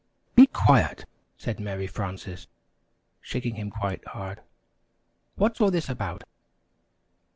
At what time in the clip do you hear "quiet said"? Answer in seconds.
0.47-1.59